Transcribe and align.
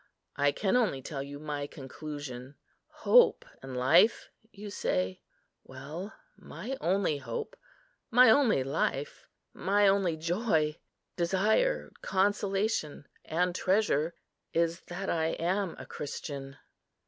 I 0.35 0.51
can 0.51 0.75
only 0.75 1.03
tell 1.03 1.21
you 1.21 1.37
my 1.37 1.67
conclusion. 1.67 2.55
Hope 2.87 3.45
and 3.61 3.77
life, 3.77 4.31
you 4.51 4.71
say. 4.71 5.21
Why, 5.61 6.09
my 6.35 6.75
only 6.81 7.17
hope, 7.17 7.55
my 8.09 8.31
only 8.31 8.63
life, 8.63 9.27
my 9.53 9.87
only 9.87 10.17
joy, 10.17 10.79
desire, 11.15 11.91
consolation, 12.01 13.05
and 13.25 13.53
treasure 13.53 14.15
is 14.53 14.79
that 14.87 15.07
I 15.11 15.33
am 15.33 15.75
a 15.77 15.85
Christian." 15.85 16.57